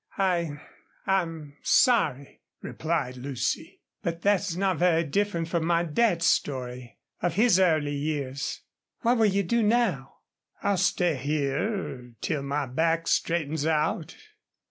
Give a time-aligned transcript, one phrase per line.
[0.17, 0.59] I
[1.05, 3.81] I'm sorry," replied Lucy.
[4.01, 8.61] "But that's not very different from my dad's story, of his early years....
[9.01, 10.15] What will you do now?"
[10.63, 14.15] "I'll stay here till my back straightens out....